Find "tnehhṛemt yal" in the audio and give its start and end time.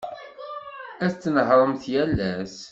1.15-2.13